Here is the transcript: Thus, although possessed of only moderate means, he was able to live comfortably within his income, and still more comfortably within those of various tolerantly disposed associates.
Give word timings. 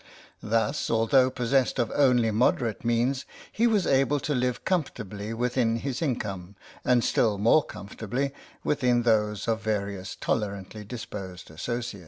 Thus, 0.41 0.89
although 0.89 1.29
possessed 1.29 1.77
of 1.77 1.91
only 1.93 2.31
moderate 2.31 2.83
means, 2.83 3.23
he 3.51 3.67
was 3.67 3.85
able 3.85 4.19
to 4.21 4.33
live 4.33 4.65
comfortably 4.65 5.31
within 5.31 5.75
his 5.75 6.01
income, 6.01 6.55
and 6.83 7.03
still 7.03 7.37
more 7.37 7.61
comfortably 7.63 8.33
within 8.63 9.03
those 9.03 9.47
of 9.47 9.61
various 9.61 10.15
tolerantly 10.15 10.83
disposed 10.85 11.51
associates. 11.51 11.99